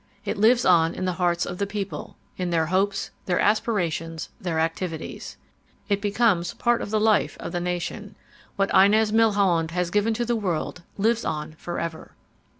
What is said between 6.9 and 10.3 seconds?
life of the nation. What Inez Milholland has given to